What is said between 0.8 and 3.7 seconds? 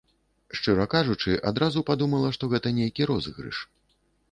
кажучы, адразу падумала, што гэта нейкі розыгрыш.